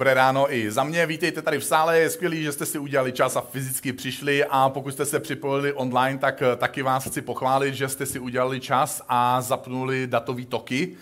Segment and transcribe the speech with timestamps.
[0.00, 1.06] Dobré ráno i za mě.
[1.06, 1.98] Vítejte tady v sále.
[1.98, 5.72] Je skvělý, že jste si udělali čas a fyzicky přišli a pokud jste se připojili
[5.72, 10.46] online, tak eh, taky vás chci pochválit, že jste si udělali čas a zapnuli datový
[10.46, 10.96] toky.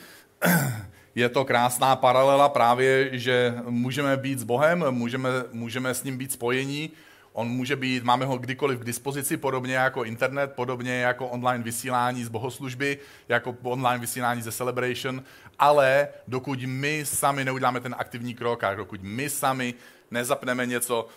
[1.14, 6.32] Je to krásná paralela právě, že můžeme být s Bohem, můžeme, můžeme s ním být
[6.32, 6.90] spojení,
[7.38, 12.24] On může být, máme ho kdykoliv k dispozici, podobně jako internet, podobně jako online vysílání
[12.24, 12.98] z bohoslužby,
[13.28, 15.22] jako online vysílání ze Celebration,
[15.58, 19.74] ale dokud my sami neuděláme ten aktivní krok a dokud my sami
[20.10, 21.08] nezapneme něco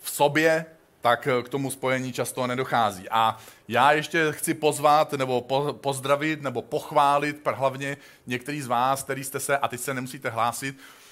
[0.00, 0.66] v sobě,
[1.00, 3.08] tak k tomu spojení často nedochází.
[3.10, 3.36] A
[3.68, 9.40] já ještě chci pozvat, nebo po, pozdravit, nebo pochválit hlavně některý z vás, který jste
[9.40, 11.03] se, a teď se nemusíte hlásit, Eh,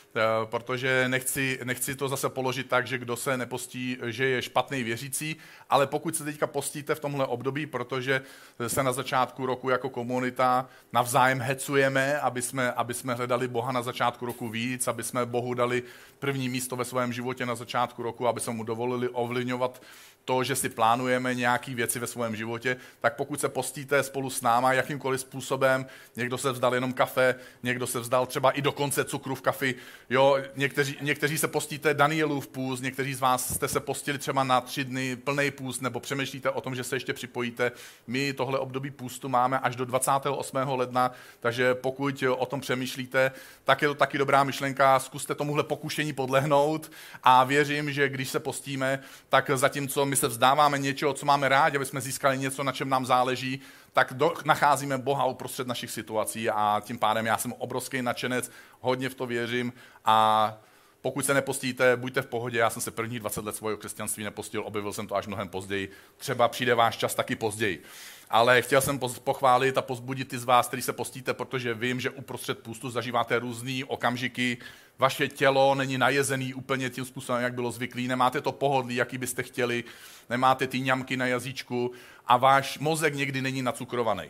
[0.45, 5.37] protože nechci, nechci to zase položit tak, že kdo se nepostí, že je špatný věřící,
[5.71, 8.23] ale pokud se teďka postíte v tomhle období, protože
[8.67, 13.83] se na začátku roku jako komunita navzájem hecujeme, aby jsme, aby jsme hledali Boha na
[13.83, 15.83] začátku roku víc, aby jsme Bohu dali
[16.19, 19.83] první místo ve svém životě na začátku roku, aby jsme mu dovolili ovlivňovat
[20.25, 24.43] to, že si plánujeme nějaké věci ve svém životě, tak pokud se postíte spolu s
[24.43, 29.35] náma jakýmkoliv způsobem, někdo se vzdal jenom kafe, někdo se vzdal třeba i dokonce cukru
[29.35, 29.75] v kafi,
[30.13, 34.61] jo, někteří, někteří se postíte Danielův půst, někteří z vás jste se postili třeba na
[34.61, 37.73] tři dny plný půst, nebo přemýšlíte o tom, že se ještě připojíte.
[38.07, 40.57] My tohle období půstu máme až do 28.
[40.57, 43.33] ledna, takže pokud o tom přemýšlíte,
[43.65, 48.41] tak je to taky dobrá myšlenka, zkuste tomuhle pokušení podlehnout a věřím, že když se
[48.41, 52.73] postíme, tak zatímco my se vzdáváme něčeho, co máme rádi, aby jsme získali něco, na
[52.73, 53.61] čem nám záleží,
[53.93, 59.09] tak do, nacházíme Boha uprostřed našich situací a tím pádem já jsem obrovský nadšenec, hodně
[59.09, 59.73] v to věřím
[60.05, 60.59] a
[61.03, 64.63] pokud se nepostíte, buďte v pohodě, já jsem se první 20 let svého křesťanství nepostil,
[64.67, 65.91] objevil jsem to až mnohem později.
[66.17, 67.83] Třeba přijde váš čas taky později.
[68.31, 72.11] Ale chtěl jsem pochválit a pozbudit ty z vás, kteří se postíte, protože vím, že
[72.11, 74.59] uprostřed půstu zažíváte různé okamžiky,
[75.03, 79.43] vaše tělo není najezený úplně tím způsobem, jak bylo zvyklý, nemáte to pohodlí, jaký byste
[79.43, 79.85] chtěli,
[80.31, 81.93] nemáte ty ňamky na jazyčku
[82.27, 84.29] a váš mozek někdy není nacukrovaný.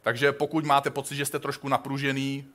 [0.00, 2.46] Takže pokud máte pocit, že jste trošku napružený,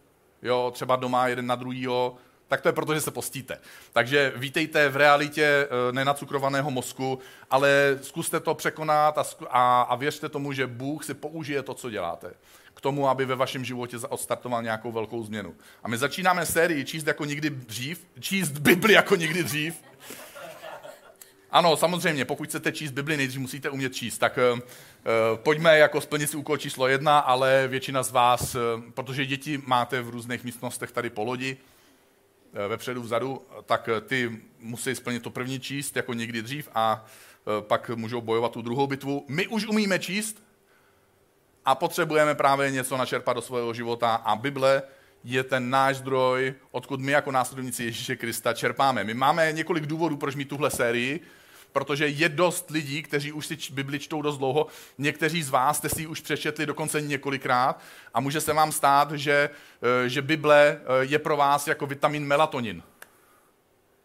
[0.41, 2.15] jo, třeba doma jeden na druhýho,
[2.47, 3.59] tak to je proto, že se postíte.
[3.93, 7.19] Takže vítejte v realitě eh, nenacukrovaného mozku,
[7.49, 11.89] ale zkuste to překonat a, a, a věřte tomu, že Bůh si použije to, co
[11.89, 12.33] děláte
[12.75, 15.55] k tomu, aby ve vašem životě odstartoval nějakou velkou změnu.
[15.83, 19.75] A my začínáme sérii číst jako nikdy dřív, číst Bibli jako nikdy dřív.
[21.51, 24.17] Ano, samozřejmě, pokud chcete číst Bibli, nejdřív musíte umět číst.
[24.17, 24.59] Tak uh,
[25.35, 28.61] pojďme jako splnit si úkol číslo jedna, ale většina z vás, uh,
[28.93, 34.95] protože děti máte v různých místnostech tady po lodi, uh, vepředu, vzadu, tak ty musí
[34.95, 37.05] splnit to první číst jako někdy dřív a
[37.61, 39.25] pak můžou bojovat tu druhou bitvu.
[39.27, 40.44] My už umíme číst,
[41.65, 44.83] a potřebujeme právě něco načerpat do svého života a Bible
[45.23, 49.03] je ten náš zdroj, odkud my jako následovníci Ježíše Krista čerpáme.
[49.03, 51.19] My máme několik důvodů, proč mít tuhle sérii,
[51.71, 54.67] protože je dost lidí, kteří už si Bibli čtou dost dlouho,
[54.97, 57.81] někteří z vás jste si ji už přečetli dokonce několikrát
[58.13, 59.49] a může se vám stát, že,
[60.05, 62.83] eh, že Bible eh, je pro vás jako vitamin melatonin.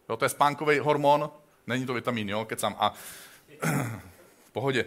[0.08, 1.30] Jo, to je spánkový hormon,
[1.66, 2.76] není to vitamin, jo, kecam.
[2.78, 2.94] A
[4.44, 4.84] v pohodě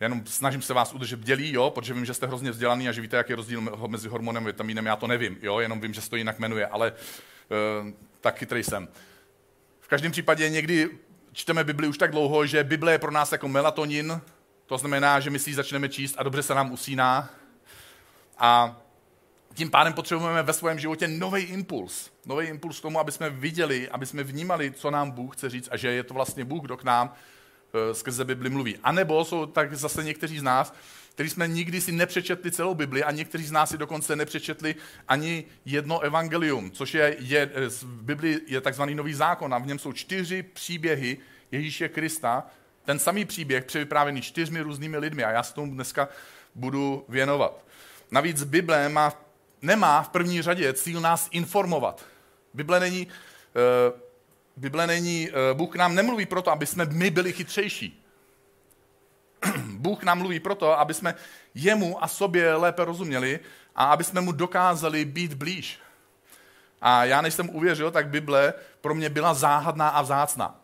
[0.00, 3.00] jenom snažím se vás udržet dělí, jo, protože vím, že jste hrozně vzdělaný a že
[3.00, 6.00] víte, jaký je rozdíl mezi hormonem a vitamínem, já to nevím, jo, jenom vím, že
[6.00, 7.90] se to jinak jmenuje, ale uh,
[8.20, 8.88] tak chytrý jsem.
[9.80, 10.90] V každém případě někdy
[11.32, 14.20] čteme Bibli už tak dlouho, že Bible je pro nás jako melatonin,
[14.66, 17.30] to znamená, že my si ji začneme číst a dobře se nám usíná.
[18.38, 18.80] A
[19.54, 22.10] tím pádem potřebujeme ve svém životě nový impuls.
[22.26, 25.68] Nový impuls k tomu, aby jsme viděli, aby jsme vnímali, co nám Bůh chce říct
[25.72, 27.14] a že je to vlastně Bůh, kdo k nám
[27.92, 28.78] skrze Bibli mluví.
[28.82, 30.74] A nebo jsou tak zase někteří z nás,
[31.14, 34.74] kteří jsme nikdy si nepřečetli celou Bibli a někteří z nás si dokonce nepřečetli
[35.08, 39.66] ani jedno evangelium, což je, je eh, v Bibli je takzvaný nový zákon a v
[39.66, 41.18] něm jsou čtyři příběhy
[41.52, 42.46] Ježíše Krista,
[42.84, 46.08] ten samý příběh převyprávěný čtyřmi různými lidmi a já se tomu dneska
[46.54, 47.64] budu věnovat.
[48.10, 49.12] Navíc Bible má,
[49.62, 52.04] nemá v první řadě cíl nás informovat.
[52.54, 54.00] Bible není uh,
[54.60, 58.04] Bible není, eh, Bůh nám nemluví proto, aby jsme my byli chytřejší.
[59.66, 61.14] Bůh nám mluví proto, aby jsme
[61.54, 63.40] jemu a sobě lépe rozuměli
[63.76, 65.78] a aby jsme mu dokázali být blíž.
[66.80, 70.60] A já, než jsem uvěřil, tak Bible pro mě byla záhadná a vzácná.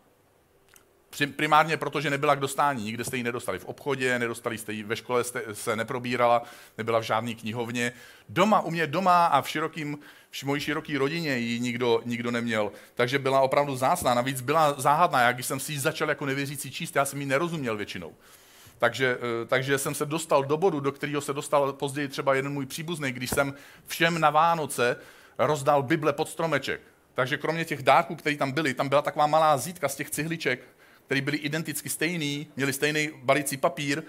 [1.35, 2.83] Primárně proto, že nebyla k dostání.
[2.83, 6.43] Nikde jste ji nedostali v obchodě, nedostali jste ji ve škole, jste se neprobírala,
[6.77, 7.93] nebyla v žádné knihovně.
[8.29, 9.97] Doma, u mě doma a v širokým,
[10.31, 12.71] v mojí široké rodině ji nikdo, nikdo neměl.
[12.95, 14.13] Takže byla opravdu zásná.
[14.13, 15.21] Navíc byla záhadná.
[15.21, 18.15] Já když jsem si ji začal jako nevěřící číst, já jsem ji nerozuměl většinou.
[18.77, 22.53] Takže, eh, takže jsem se dostal do bodu, do kterého se dostal později třeba jeden
[22.53, 23.53] můj příbuzný, když jsem
[23.87, 24.97] všem na Vánoce
[25.37, 26.81] rozdal Bible pod stromeček
[27.17, 30.67] Takže kromě těch dárků, které tam byly, tam byla taková malá zítka z těch cihliček,
[31.07, 34.03] které byly identicky stejný, měli stejný balící papír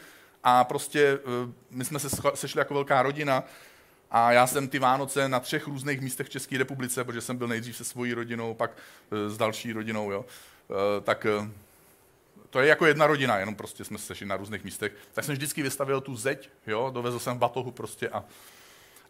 [0.44, 3.44] a prostě eh, my jsme se sešli jako velká rodina
[4.10, 7.48] a já jsem ty Vánoce na třech různých místech v České republice, protože jsem byl
[7.48, 10.24] nejdřív se svojí rodinou, pak eh, s další rodinou, jo.
[10.70, 11.26] Eh, tak
[12.50, 14.92] to je jako jedna rodina, jenom prostě jsme se sešli na různých místech.
[15.12, 18.24] Tak jsem vždycky vystavil tu zeď, jo, dovezl jsem batohu prostě a,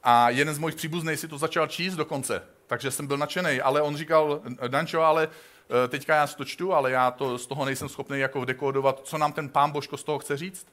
[0.02, 3.82] a jeden z mojich příbuzných si to začal číst dokonce, takže jsem byl nadšený, ale
[3.82, 5.29] on říkal, Dančo, ale
[5.88, 9.32] teďka já to čtu, ale já to, z toho nejsem schopný jako dekodovat, co nám
[9.32, 10.67] ten pán Božko z toho chce říct.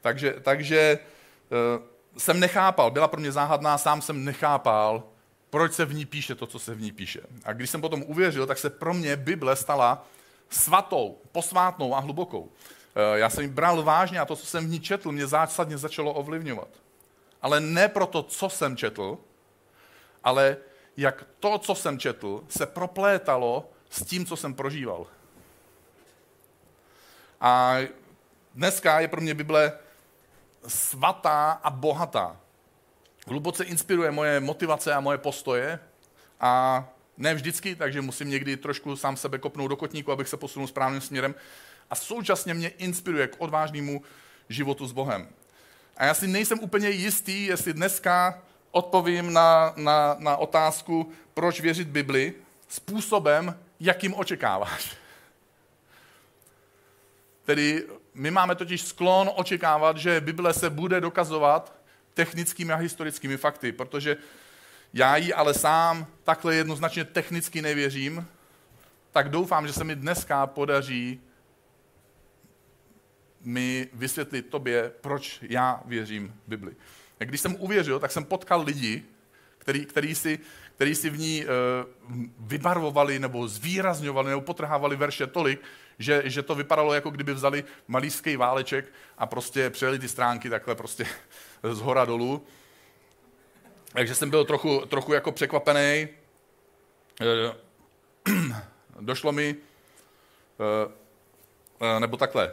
[0.00, 0.98] Takže, takže
[1.76, 1.82] uh,
[2.18, 5.02] jsem nechápal, byla pro mě záhadná, sám jsem nechápal,
[5.50, 7.20] proč se v ní píše to, co se v ní píše.
[7.44, 10.06] A když jsem potom uvěřil, tak se pro mě Bible stala
[10.50, 12.40] svatou, posvátnou a hlubokou.
[12.40, 12.50] Uh,
[13.14, 16.12] já jsem ji bral vážně a to, co jsem v ní četl, mě zásadně začalo
[16.12, 16.68] ovlivňovat.
[17.42, 19.18] Ale ne proto, co jsem četl,
[20.24, 20.56] ale
[20.96, 25.06] jak to, co jsem četl, se proplétalo s tím, co jsem prožíval.
[27.40, 27.76] A
[28.54, 29.72] dneska je pro mě Bible
[30.66, 32.36] svatá a bohatá.
[33.26, 35.78] Hluboce inspiruje moje motivace a moje postoje
[36.40, 36.84] a
[37.18, 41.00] ne vždycky, takže musím někdy trošku sám sebe kopnout do kotníku, abych se posunul správným
[41.00, 41.34] směrem.
[41.90, 44.02] A současně mě inspiruje k odvážnému
[44.48, 45.28] životu s Bohem.
[45.96, 51.88] A já si nejsem úplně jistý, jestli dneska odpovím na, na, na otázku, proč věřit
[51.88, 52.34] Bibli,
[52.68, 54.96] způsobem, jakým očekáváš.
[57.44, 61.74] Tedy my máme totiž sklon očekávat, že Bible se bude dokazovat
[62.14, 64.16] technickými a historickými fakty, protože
[64.94, 68.26] já jí ale sám takhle jednoznačně technicky nevěřím,
[69.12, 71.20] tak doufám, že se mi dneska podaří
[73.40, 76.76] mi vysvětlit tobě, proč já věřím Bibli.
[77.18, 79.02] Když jsem uvěřil, tak jsem potkal lidi,
[79.58, 80.38] který, který, si,
[80.82, 81.50] který si v ní uh,
[82.38, 85.62] vybarvovali nebo zvýrazňovali nebo potrhávali verše tolik,
[85.98, 90.74] že, že to vypadalo, jako kdyby vzali malířský váleček a prostě přejeli ty stránky takhle
[90.74, 91.06] prostě
[91.62, 92.42] z hora dolů.
[93.92, 96.08] Takže jsem byl trochu, trochu jako překvapený.
[98.26, 98.56] Uh,
[99.00, 99.56] došlo mi,
[101.80, 102.52] uh, nebo takhle.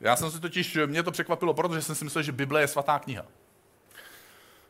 [0.00, 2.98] Já jsem si totiž, mě to překvapilo, protože jsem si myslel, že Bible je svatá
[2.98, 3.26] kniha.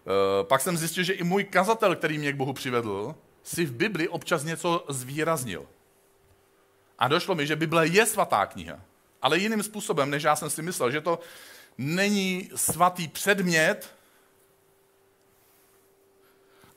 [0.01, 3.73] Eh, pak jsem zjistil, že i můj kazatel, který mě k Bohu přivedl, si v
[3.73, 5.67] Bibli občas něco zvýraznil.
[6.99, 8.81] A došlo mi, že Bible je svatá kniha,
[9.23, 11.21] ale jiným způsobem, než já jsem si myslel, že to
[11.79, 13.95] není svatý předmět,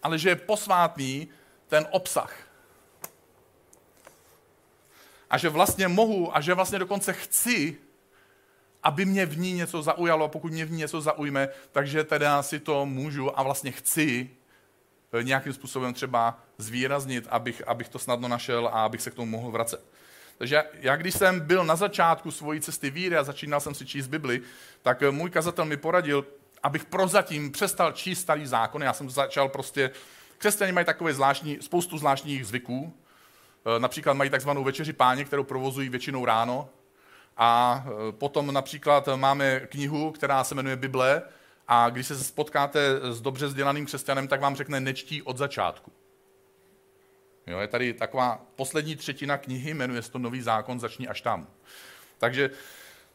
[0.04, 1.28] ale že je posvátný
[1.68, 2.36] ten obsah.
[5.30, 7.78] A že vlastně mohu, a že vlastně dokonce chci
[8.84, 12.60] aby mě v ní něco zaujalo, pokud mě v ní něco zaujme, takže teda si
[12.60, 14.30] to můžu a vlastně chci
[15.14, 19.32] eh, nějakým způsobem třeba zvýraznit, abych, abych to snadno našel a abych se k tomu
[19.32, 19.86] mohl vracet.
[20.38, 24.08] Takže já, když jsem byl na začátku svojí cesty víry a začínal jsem si číst
[24.08, 24.42] Bibli,
[24.82, 26.26] tak eh, můj kazatel mi poradil,
[26.64, 28.84] abych prozatím přestal číst starý zákon.
[28.84, 29.92] Já jsem začal prostě,
[30.38, 32.94] křesťané mají takové zvláštní, spoustu zvláštních zvyků.
[33.66, 36.70] Eh, například mají takzvanou večeři páně, kterou provozují většinou ráno.
[37.38, 41.22] A e, potom například máme knihu, která se jmenuje Bible
[41.68, 42.80] a když se spotkáte
[43.14, 45.92] s dobře vzdělaným křesťanem, tak vám řekne nečtí od začátku.
[47.48, 51.48] Jo, je tady taková poslední třetina knihy, jmenuje se to Nový zákon, začni až tam.
[52.18, 52.50] Takže,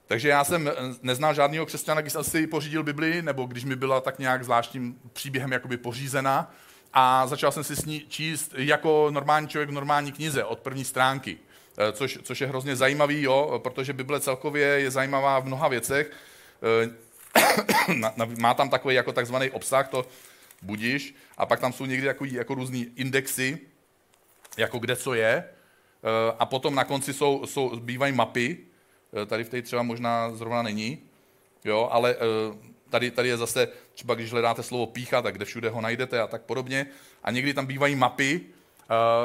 [0.06, 0.70] takže já jsem
[1.02, 5.00] neznal žádného křesťana, když jsem si pořídil Bibli, nebo když mi byla tak nějak zvláštním
[5.12, 6.54] příběhem jakoby pořízena
[6.92, 10.84] a začal jsem si s ní číst jako normální člověk v normální knize od první
[10.84, 11.38] stránky.
[11.78, 16.10] Eh, což, což je hrozně zajímavý, jo, protože Bible celkově je zajímavá v mnoha věcech.
[17.36, 20.06] Eh, má tam takový jako takzvaný obsah, to
[20.62, 23.58] budíš, a pak tam jsou někdy jako, jako různý indexy,
[24.56, 28.58] jako kde co je, eh, a potom na konci jsou, jsou, bývají mapy,
[29.26, 30.98] tady v té třeba možná zrovna není,
[31.64, 32.16] jo, ale
[32.90, 36.26] tady, tady je zase, třeba když hledáte slovo pícha, tak kde všude ho najdete a
[36.26, 36.86] tak podobně,
[37.24, 38.40] a někdy tam bývají mapy,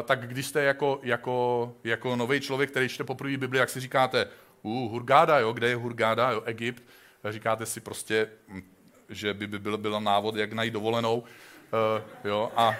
[0.03, 4.27] tak když jste jako, jako, jako nový člověk, který čte poprvé Bibli, jak si říkáte,
[4.62, 6.84] uh, Hurgáda, jo, kde je Hurgáda, jo, Egypt,
[7.29, 8.62] říkáte si prostě, hm,
[9.10, 12.75] že by byl, byl návod, jak najít dovolenou, uh, jo, a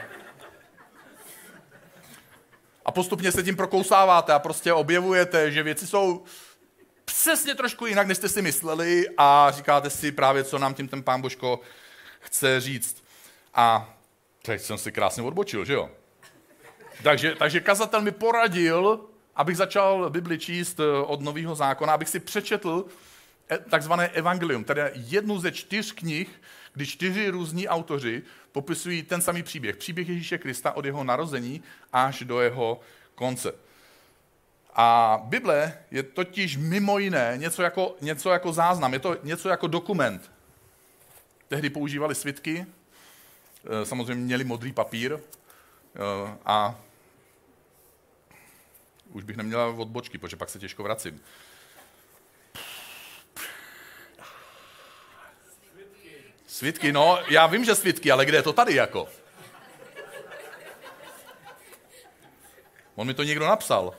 [2.86, 6.24] a postupně se tím prokousáváte a prostě objevujete, že věci jsou
[7.06, 11.04] přesně trošku jinak, než jste si mysleli a říkáte si právě, co nám tím ten
[11.04, 11.60] pán Božko
[12.20, 13.04] chce říct.
[13.54, 13.96] A
[14.42, 15.90] teď jsem si krásně odbočil, že jo?
[17.03, 19.00] Takže, takže kazatel mi poradil,
[19.35, 22.85] abych začal Bibli číst eh, od Nového zákona, abych si přečetl
[23.51, 26.41] e, takzvané evangelium, tedy jednu ze čtyř knih,
[26.73, 29.75] kdy čtyři různí autoři popisují ten samý příběh.
[29.75, 32.79] Příběh Ježíše Krista od jeho narození až do jeho
[33.15, 33.53] konce.
[34.75, 39.67] A Bible je totiž mimo jiné něco jako, něco jako záznam, je to něco jako
[39.67, 40.31] dokument.
[41.47, 42.65] Tehdy používali svitky,
[43.65, 45.42] eh, samozřejmě měli modrý papír eh,
[46.45, 46.75] a
[49.09, 51.21] už bych neměla odbočky, protože pak se těžko vracím.
[56.47, 59.09] Svitky, no, já vím, že svitky, ale kde je to tady jako?
[62.95, 63.93] On mi to někdo napsal.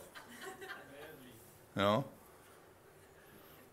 [1.76, 2.04] Jo?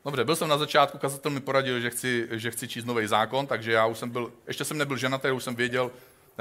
[0.06, 3.48] Dobře, byl jsem na začátku, kazatel mi poradil, že chci, že chci číst nový zákon,
[3.48, 5.92] takže já už jsem byl, ještě jsem nebyl ženatý, už jsem věděl,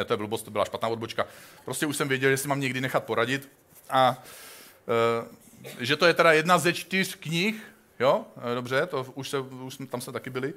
[0.00, 1.26] ne, to je blbost, to byla špatná odbočka,
[1.64, 3.48] prostě už jsem věděl, že si mám někdy nechat poradit
[3.90, 4.22] a
[5.78, 9.38] e, že to je teda jedna ze čtyř knih, jo, e, dobře, to už, se,
[9.38, 10.54] už jsme, tam se taky byli.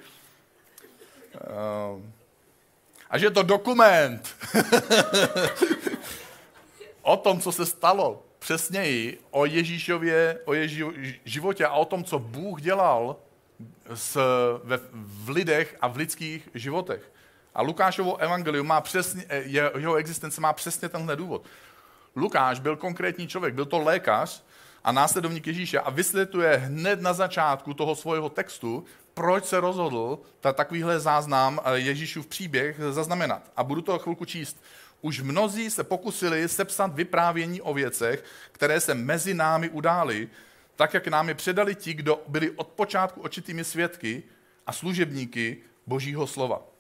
[1.36, 2.14] E,
[3.10, 4.36] a že je to dokument
[7.02, 12.20] o tom, co se stalo přesněji o Ježíšově, o Ježíš životě a o tom, co
[12.20, 13.16] Bůh dělal
[13.94, 14.18] s,
[14.64, 17.12] ve, v lidech a v lidských životech.
[17.56, 19.26] A Lukášovo evangelium má přesně,
[19.76, 21.46] jeho existence má přesně tenhle důvod.
[22.16, 24.44] Lukáš byl konkrétní člověk, byl to lékař
[24.84, 30.54] a následovník Ježíše a vysvětluje hned na začátku toho svého textu, proč se rozhodl ta,
[30.54, 33.52] takovýhle záznam eh, Ježíšův příběh zaznamenat.
[33.56, 34.64] A budu to chvilku číst.
[35.02, 40.30] Už mnozí se pokusili sepsat vyprávění o věcech, které se mezi námi udály,
[40.76, 44.24] tak jak nám je předali ti, kdo byli od počátku očitými svědky
[44.68, 45.58] a služebníky
[45.88, 46.73] Božího slova.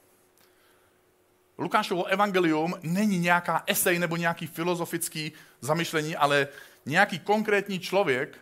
[1.57, 5.31] Lukášovo evangelium není nějaká esej nebo nějaký filozofický
[5.62, 6.48] zamyšlení, ale
[6.86, 8.38] nějaký konkrétní člověk,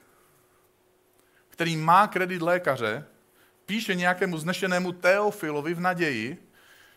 [1.50, 3.06] který má kredit lékaře,
[3.66, 6.48] píše nějakému znešenému Teofilovi v naději,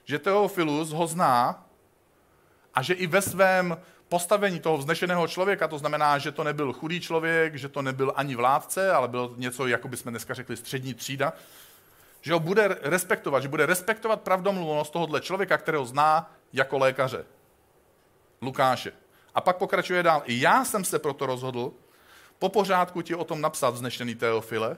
[0.04, 1.66] že Teofilus ho zná
[2.75, 3.76] a že i ve svém
[4.09, 8.37] postavení toho vznešeného člověka, to znamená, že to nebyl chudý člověk, že to nebyl ani
[8.37, 11.33] vládce, ale byl něco, jako bychom dneska řekli, střední třída,
[12.25, 17.25] že ho bude respektovat, že bude respektovat pravdomluvnost tohohle člověka, kterého zná jako lékaře.
[18.43, 18.93] Lukáše.
[19.35, 20.23] A pak pokračuje dál.
[20.25, 21.73] I já jsem se proto rozhodl
[22.38, 24.76] po pořádku ti o tom napsat vznešený Teofile,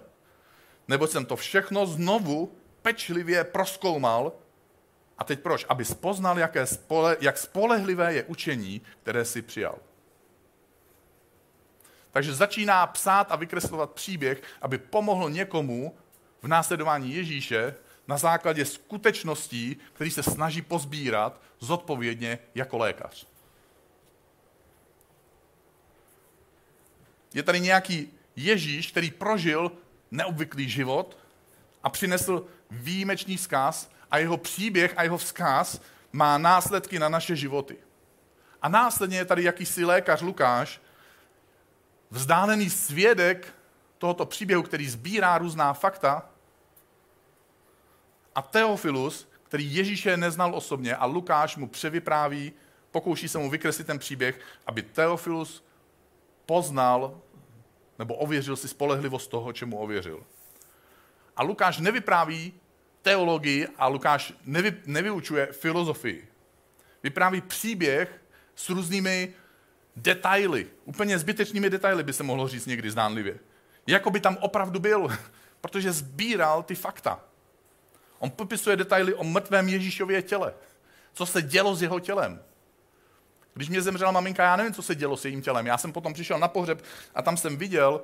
[0.88, 4.32] nebo jsem to všechno znovu pečlivě proskoumal
[5.18, 5.66] a teď proč?
[5.68, 9.78] Aby spoznal, jaké spole, jak spolehlivé je učení, které si přijal.
[12.10, 15.94] Takže začíná psát a vykreslovat příběh, aby pomohl někomu
[16.46, 17.74] v následování Ježíše
[18.08, 23.26] na základě skutečností, který se snaží pozbírat zodpovědně jako lékař.
[27.34, 29.72] Je tady nějaký Ježíš, který prožil
[30.10, 31.18] neobvyklý život
[31.82, 35.80] a přinesl výjimečný zkaz a jeho příběh a jeho vzkaz
[36.12, 37.76] má následky na naše životy.
[38.62, 40.80] A následně je tady jakýsi lékař Lukáš,
[42.10, 43.54] vzdálený svědek
[43.98, 46.35] tohoto příběhu, který sbírá různá fakta,
[48.36, 52.52] a Teofilus, který Ježíše neznal osobně a Lukáš mu převypráví,
[52.90, 55.64] pokouší se mu vykreslit ten příběh, aby Teofilus
[56.46, 57.20] poznal
[57.98, 60.22] nebo ověřil si spolehlivost toho, čemu ověřil.
[61.36, 62.52] A Lukáš nevypráví
[63.02, 66.28] teologii a Lukáš nevy, nevyučuje filozofii.
[67.02, 68.22] Vypráví příběh
[68.54, 69.34] s různými
[69.96, 73.38] detaily, úplně zbytečnými detaily by se mohlo říct někdy zdánlivě.
[73.86, 75.08] Jako by tam opravdu byl,
[75.60, 77.20] protože sbíral ty fakta.
[78.18, 80.54] On popisuje detaily o mrtvém Ježíšově těle.
[81.12, 82.42] Co se dělo s jeho tělem.
[83.54, 85.66] Když mě zemřela maminka, já nevím, co se dělo s jejím tělem.
[85.66, 86.82] Já jsem potom přišel na pohřeb
[87.14, 88.00] a tam jsem viděl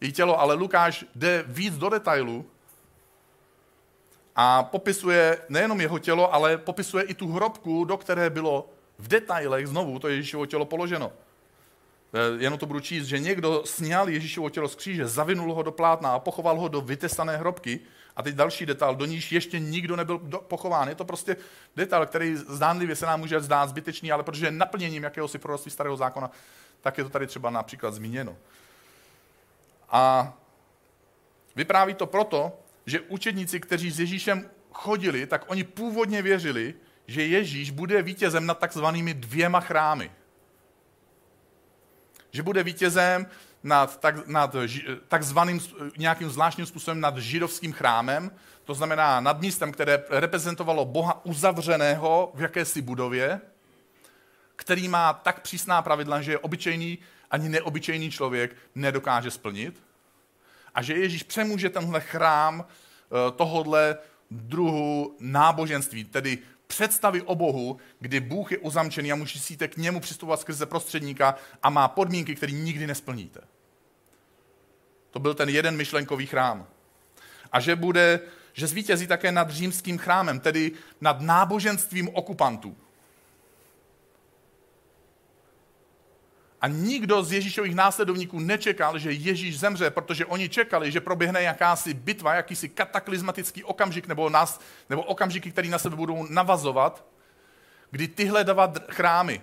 [0.00, 2.46] její tělo, ale Lukáš jde víc do detailu
[4.36, 9.66] a popisuje nejenom jeho tělo, ale popisuje i tu hrobku, do které bylo v detailech
[9.66, 11.12] znovu to Ježíšovo tělo položeno.
[12.14, 15.72] Eh, jenom to budu číst, že někdo sněl Ježíšovo tělo z kříže, zavinul ho do
[15.72, 17.80] plátna a pochoval ho do vytesané hrobky.
[18.16, 20.88] A teď další detail, do níž ještě nikdo nebyl pochován.
[20.88, 21.36] Je to prostě
[21.76, 25.96] detail, který zdánlivě se nám může zdát zbytečný, ale protože je naplněním jakéhosi proroctví starého
[25.96, 26.30] zákona,
[26.80, 28.36] tak je to tady třeba například zmíněno.
[29.90, 30.32] A
[31.56, 36.74] vypráví to proto, že učedníci, kteří s Ježíšem chodili, tak oni původně věřili,
[37.06, 40.10] že Ježíš bude vítězem nad takzvanými dvěma chrámy.
[42.32, 43.26] Že bude vítězem
[43.62, 44.56] nad, tak, nad
[45.08, 45.60] takzvaným
[45.96, 48.30] nějakým zvláštním způsobem nad židovským chrámem,
[48.64, 53.40] to znamená nad místem, které reprezentovalo Boha uzavřeného v jakési budově,
[54.56, 56.98] který má tak přísná pravidla, že je obyčejný
[57.30, 59.82] ani neobyčejný člověk nedokáže splnit.
[60.74, 63.96] A že Ježíš přemůže tenhle chrám eh, tohodle
[64.30, 66.38] druhu náboženství, tedy
[66.70, 71.70] představy o Bohu, kdy Bůh je uzamčený a musíte k němu přistupovat skrze prostředníka a
[71.70, 73.40] má podmínky, které nikdy nesplníte.
[75.10, 76.66] To byl ten jeden myšlenkový chrám.
[77.52, 78.20] A že bude,
[78.52, 82.76] že zvítězí také nad římským chrámem, tedy nad náboženstvím okupantů.
[86.60, 91.94] A nikdo z Ježíšových následovníků nečekal, že Ježíš zemře, protože oni čekali, že proběhne jakási
[91.94, 97.04] bitva, jakýsi kataklizmatický okamžik nebo, nás, nebo okamžiky, které na sebe budou navazovat,
[97.90, 99.40] kdy tyhle dva chrámy,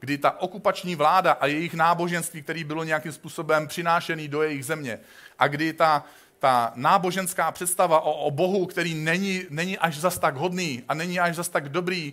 [0.00, 5.00] kdy ta okupační vláda a jejich náboženství, který bylo nějakým způsobem přinášený do jejich země,
[5.38, 6.04] a kdy ta,
[6.38, 11.20] ta náboženská představa o, o Bohu, který není, není až zas tak hodný a není
[11.20, 12.12] až zas tak dobrý,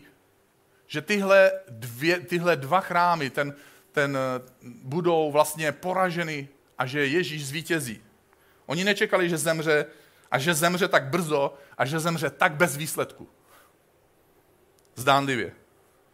[0.87, 3.55] že tyhle, dvě, tyhle dva chrámy, ten,
[3.99, 4.17] ten,
[4.63, 8.03] budou vlastně poraženy a že Ježíš zvítězí.
[8.65, 9.85] Oni nečekali, že zemře
[10.31, 13.27] a že zemře tak brzo a že zemře tak bez výsledku.
[14.95, 15.51] Zdánlivě.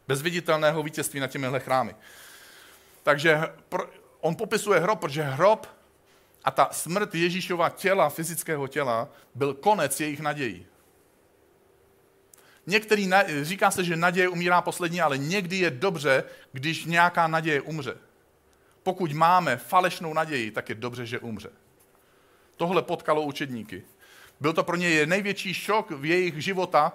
[0.08, 1.96] Bez viditelného vítězství na těmihle chrámy.
[3.04, 3.42] Takže
[4.22, 5.68] on popisuje hrob, protože hrob
[6.44, 10.66] a ta smrt Ježíšova těla, fyzického těla, byl konec jejich nadějí.
[12.68, 13.10] Některý,
[13.42, 17.98] říká se, že naděje umírá poslední, ale někdy je dobře, když nějaká naděje umře.
[18.84, 21.50] Pokud máme falešnou naději, tak je dobře, že umře.
[22.58, 23.84] Tohle potkalo učedníky.
[24.40, 26.94] Byl to pro ně největší šok v jejich života,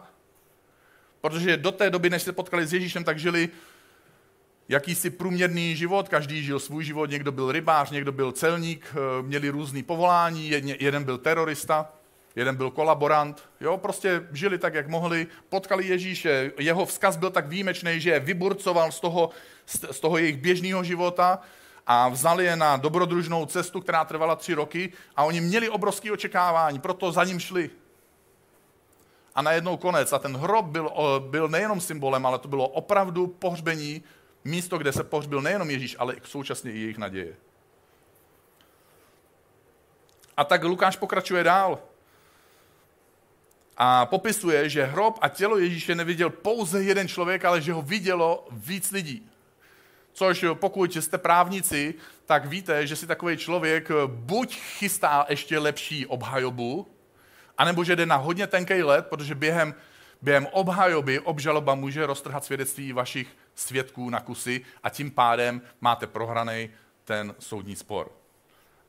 [1.21, 3.49] protože do té doby, než se potkali s Ježíšem, tak žili
[4.69, 9.49] jakýsi průměrný život, každý žil svůj život, někdo byl rybář, někdo byl celník, eh, měli
[9.49, 10.49] různý povolání,
[10.79, 11.93] jeden byl terorista
[12.37, 17.49] jeden byl kolaborant, jo, prostě žili tak, jak mohli, potkali Ježíše, jeho vzkaz byl tak
[17.49, 19.31] výjimečný, že je vyburcoval z toho,
[19.67, 21.39] z toho jejich běžného života
[21.87, 26.79] a vzali je na dobrodružnou cestu, která trvala tři roky a oni měli obrovské očekávání,
[26.79, 27.71] proto za ním šli.
[29.35, 30.13] A najednou konec.
[30.13, 34.03] A ten hrob byl, byl nejenom symbolem, ale to bylo opravdu pohřbení,
[34.45, 37.37] místo, kde se pohřbil nejenom Ježíš, ale i současně i jejich naděje.
[40.37, 41.79] A tak Lukáš pokračuje dál
[43.83, 48.49] a popisuje, že hrob a tělo Ježíše neviděl pouze jeden člověk, ale že ho vidělo
[48.51, 49.31] víc lidí.
[50.13, 51.95] Což pokud jste právníci,
[52.27, 56.87] tak víte, že si takový člověk buď chystá ještě lepší obhajobu,
[57.59, 59.75] anebo že jde na hodně tenký let, protože během,
[60.23, 66.71] během obhajoby obžaloba může roztrhat svědectví vašich svědků na kusy a tím pádem máte prohraný
[67.05, 68.13] ten soudní spor.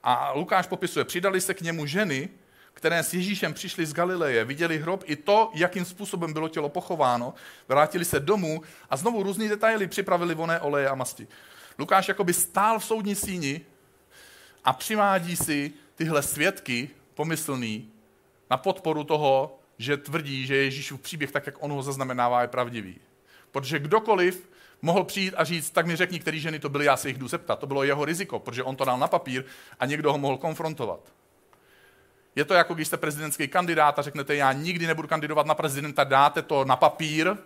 [0.03, 2.29] A Lukáš popisuje, přidali se k němu ženy,
[2.73, 7.33] které s Ježíšem přišli z Galileje, viděli hrob i to, jakým způsobem bylo tělo pochováno,
[7.67, 11.27] vrátili se domů a znovu různý detaily připravili voné oleje a masti.
[11.79, 13.61] Lukáš jakoby stál v soudní síni
[14.63, 17.91] a přivádí si tyhle svědky pomyslný
[18.49, 22.95] na podporu toho, že tvrdí, že Ježíšův příběh, tak jak on ho zaznamenává, je pravdivý.
[23.51, 24.49] Protože kdokoliv
[24.81, 27.27] mohl přijít a říct, tak mi řekni, který ženy to byly, já se jich jdu
[27.27, 27.59] zeptat.
[27.59, 29.45] To bylo jeho riziko, protože on to dal na papír
[29.79, 31.13] a někdo ho mohl konfrontovat.
[32.35, 36.03] Je to jako když jste prezidentský kandidát a řeknete, já nikdy nebudu kandidovat na prezidenta,
[36.03, 37.37] dáte to na papír,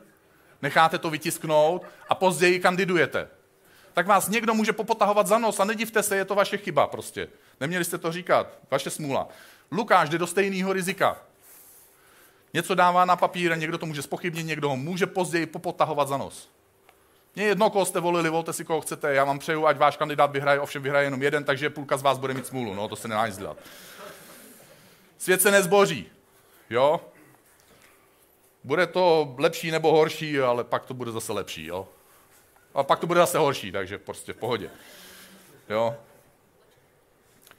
[0.62, 3.28] necháte to vytisknout a později kandidujete.
[3.94, 7.28] Tak vás někdo může popotahovat za nos a nedivte se, je to vaše chyba prostě.
[7.60, 9.28] Neměli jste to říkat, vaše smůla.
[9.72, 11.18] Lukáš jde do stejného rizika.
[12.54, 16.18] Něco dává na papír a někdo to může spochybnit, někdo ho může později popotahovat za
[16.18, 16.50] nos.
[17.36, 19.14] Mě jedno, koho jste volili, volte si, koho chcete.
[19.14, 22.18] Já vám přeju, ať váš kandidát vyhraje, ovšem vyhraje jenom jeden, takže půlka z vás
[22.18, 22.74] bude mít smůlu.
[22.74, 23.58] No, to se nedá nic dělat.
[25.18, 26.06] Svět se nezboří.
[26.70, 27.02] Jo?
[28.64, 31.66] Bude to lepší nebo horší, ale pak to bude zase lepší.
[31.66, 31.88] Jo?
[32.74, 34.70] A pak to bude zase horší, takže prostě v pohodě.
[35.70, 35.96] Jo?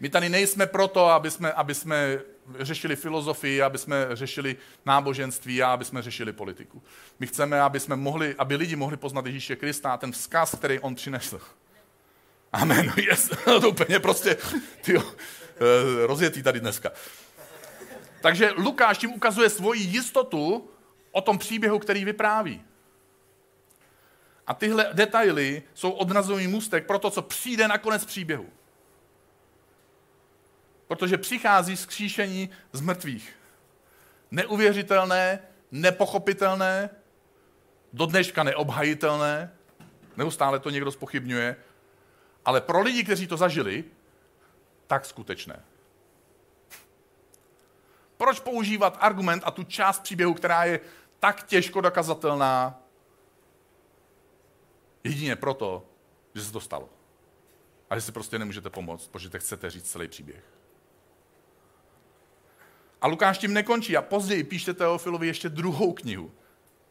[0.01, 2.21] My tady nejsme proto, aby jsme, aby jsme
[2.59, 6.83] řešili filozofii, aby jsme řešili náboženství a aby jsme řešili politiku.
[7.19, 10.79] My chceme, aby, jsme mohli, aby lidi mohli poznat Ježíše Krista a ten vzkaz, který
[10.81, 11.40] on přinesl.
[12.53, 12.92] Amen.
[13.11, 13.31] Yes.
[13.45, 14.37] to úplně prostě
[14.81, 16.90] tyjo, eh, rozjetý tady dneska.
[18.27, 20.71] Takže Lukáš tím ukazuje svoji jistotu
[21.12, 22.65] o tom příběhu, který vypráví.
[24.47, 28.47] A tyhle detaily jsou odrazový můstek pro to, co přijde na konec příběhu.
[30.89, 33.37] Protože přichází skříšení z mrtvých.
[34.31, 35.39] Neuvěřitelné,
[35.71, 36.91] nepochopitelné,
[37.93, 39.53] do dneška neobhajitelné,
[40.17, 41.57] neustále to někdo spochybňuje,
[42.45, 43.85] ale pro lidi, kteří to zažili,
[44.87, 45.62] tak skutečné.
[48.16, 50.81] Proč používat argument a tu část příběhu, která je
[51.20, 52.83] tak těžko dokazatelná,
[55.05, 55.87] jedině proto,
[56.35, 56.88] že se to stalo.
[57.90, 60.44] A že si prostě nemůžete pomoct, protože chcete říct celý příběh.
[63.00, 66.33] A Lukáš tím nekončí a později píše Teofilovi ještě druhou knihu.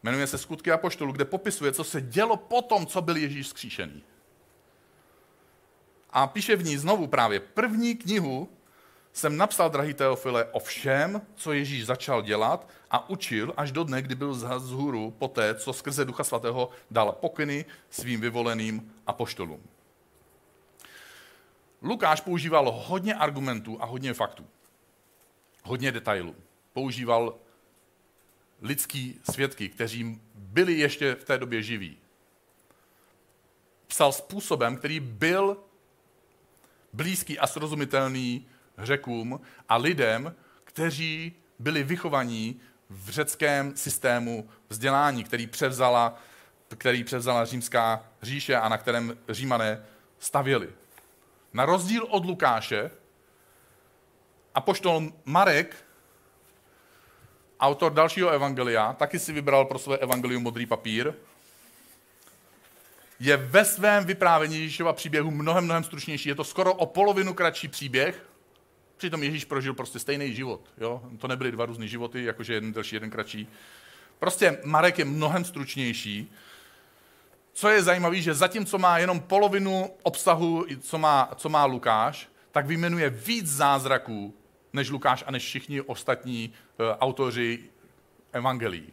[0.02, 4.04] Jmenuje se Skutky Apoštolů, kde popisuje, co se dělo po tom, co byl Ježíš zkříšený.
[6.10, 8.48] A píše v ní znovu právě první knihu
[9.16, 14.02] jsem napsal, drahý Teofile, o všem, co Ježíš začal dělat a učil až do dne,
[14.02, 19.62] kdy byl z hůru poté, co skrze Ducha Svatého dal pokyny svým vyvoleným apoštolům.
[21.82, 24.46] Lukáš používal hodně argumentů a hodně faktů.
[25.62, 26.34] Hodně detailů.
[26.72, 27.34] Používal
[28.62, 31.96] lidský svědky, kteří byli ještě v té době živí.
[33.86, 35.56] Psal způsobem, který byl
[36.92, 38.46] blízký a srozumitelný
[38.78, 40.34] řekům a lidem,
[40.64, 42.60] kteří byli vychovaní
[42.90, 46.18] v řeckém systému vzdělání, který převzala,
[46.78, 49.84] který převzala římská říše a na kterém římané
[50.18, 50.68] stavěli.
[51.52, 52.90] Na rozdíl od Lukáše,
[54.54, 55.76] apoštol Marek,
[57.60, 61.14] autor dalšího evangelia, taky si vybral pro své evangelium modrý papír,
[63.20, 66.28] je ve svém vyprávění Ježíšova příběhu mnohem, mnohem stručnější.
[66.28, 68.26] Je to skoro o polovinu kratší příběh,
[68.96, 70.60] přitom Ježíš prožil prostě stejný život.
[70.78, 71.02] Jo?
[71.18, 73.48] To nebyly dva různé životy, jakože jeden delší, jeden kratší.
[74.18, 76.32] Prostě Marek je mnohem stručnější.
[77.52, 82.66] Co je zajímavé, že zatímco má jenom polovinu obsahu, co má, co má Lukáš, tak
[82.66, 84.34] vyjmenuje víc zázraků
[84.72, 87.70] než Lukáš a než všichni ostatní uh, autoři
[88.32, 88.92] evangelií.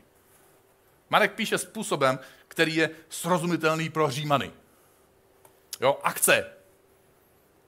[1.10, 4.52] Marek píše způsobem, který je srozumitelný pro Římany.
[5.82, 6.63] Jo, akce.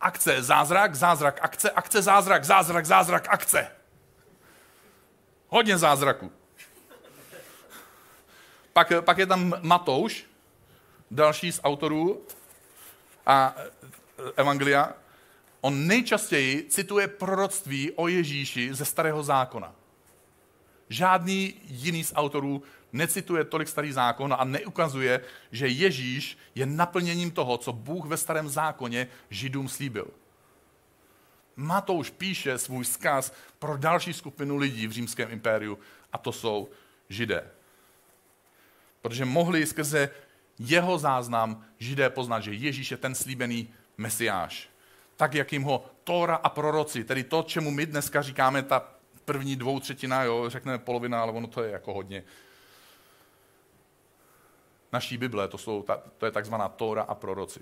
[0.02, 3.72] Akce, zázrak, zázrak, akce, akce, zázrak, zázrak, zázrak, akce.
[5.48, 6.32] Hodně zázraku.
[8.74, 10.26] Pak, pak je tam Matouš,
[11.12, 12.26] další z autorů
[13.26, 13.56] a
[14.36, 14.94] Evangelia.
[15.62, 19.76] On nejčastěji cituje proroctví o Ježíši ze starého zákona.
[20.90, 22.64] Žádný jiný z autorů
[22.96, 28.50] necituje tolik starý zákon a neukazuje, že Ježíš je naplněním toho, co Bůh ve starém
[28.50, 30.08] zákoně Židům slíbil.
[31.56, 35.80] Matouš píše svůj vzkaz pro další skupinu lidí v římském impériu
[36.14, 36.70] a to jsou
[37.10, 37.52] Židé.
[39.02, 40.10] Protože mohli skrze
[40.60, 44.70] jeho záznam Židé poznat, že Ježíš je ten slíbený mesiáš.
[45.16, 48.88] Tak, jak jim ho Tóra a proroci, tedy to, čemu my dneska říkáme ta
[49.26, 52.24] první dvou třetina, jo, řekneme polovina, ale ono to je jako hodně
[54.96, 55.86] naší Bible, to, jsou,
[56.18, 57.60] to je takzvaná Tóra a proroci.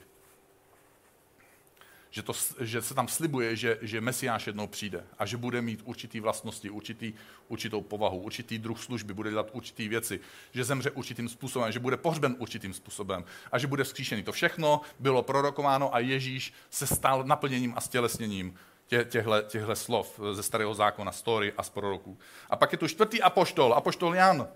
[2.14, 5.82] Že, to, že se tam slibuje, že, že Mesiáš jednou přijde a že bude mít
[5.84, 7.14] určitý vlastnosti, určitý,
[7.48, 10.20] určitou povahu, určitý druh služby, bude dělat určitý věci,
[10.52, 14.24] že zemře určitým způsobem, že bude pohřben určitým způsobem a že bude vzkříšený.
[14.24, 18.56] To všechno bylo prorokováno a Ježíš se stal naplněním a stělesněním
[18.88, 22.18] tě, těhle, těhle slov ze starého zákona, story a z proroků.
[22.50, 24.48] A pak je tu čtvrtý apoštol, apoštol Jan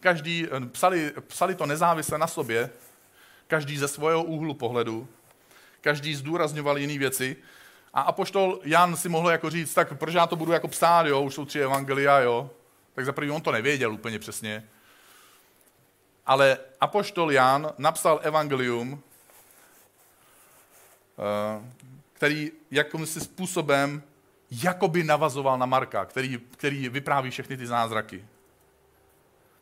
[0.00, 2.70] každý, eh, psali, psali to nezávisle na sobě,
[3.46, 5.08] každý ze svého úhlu pohledu,
[5.80, 7.36] každý zdůrazňoval jiné věci.
[7.94, 11.22] A apoštol Jan si mohl jako říct, tak proč já to budu jako psát, jo,
[11.22, 12.50] už jsou tři evangelia, jo.
[12.94, 14.68] Tak za on to nevěděl úplně přesně.
[16.26, 19.02] Ale apoštol Jan napsal evangelium,
[21.18, 21.72] eh,
[22.12, 24.02] který jakýmsi způsobem
[24.50, 28.24] jakoby navazoval na Marka, který, který vypráví všechny ty zázraky.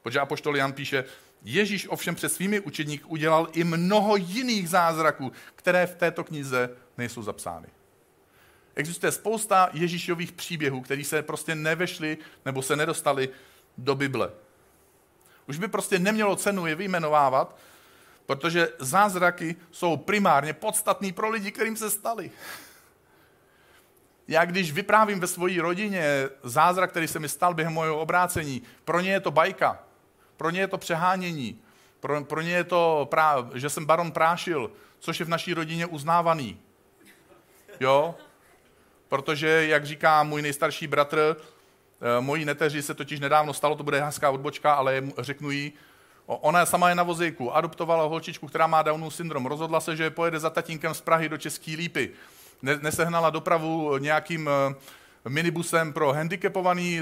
[0.07, 1.05] Protože Apoštol Jan píše,
[1.45, 7.23] Ježíš ovšem před svými učedníky udělal i mnoho jiných zázraků, které v této knize nejsou
[7.23, 7.69] zapsány.
[8.75, 13.29] Existuje spousta Ježíšových příběhů, které se prostě nevešly nebo se nedostali
[13.79, 14.31] do Bible.
[15.49, 17.57] Už by prostě nemělo cenu je vyjmenovávat,
[18.27, 22.31] protože zázraky jsou primárně podstatný pro lidi, kterým se stali.
[24.29, 29.01] Já když vyprávím ve své rodině zázrak, který se mi stal během mojho obrácení, pro
[29.01, 29.87] ně je to bajka.
[30.37, 31.61] Pro ně je to přehánění.
[32.01, 35.87] Pro, pro ně je to, prá, že jsem baron prášil, což je v naší rodině
[35.87, 36.61] uznávaný.
[37.81, 38.15] Jo?
[39.09, 44.05] Protože, jak říká můj nejstarší bratr, eh, mojí neteři se totiž nedávno stalo, to bude
[44.05, 45.73] hezká odbočka, ale řeknu jí,
[46.27, 50.39] ona sama je na vozejku, adoptovala holčičku, která má Downův syndrom, rozhodla se, že pojede
[50.39, 52.11] za tatínkem z Prahy do České lípy.
[52.63, 54.75] Nesehnala dopravu nějakým eh,
[55.29, 57.01] minibusem pro handicapovaný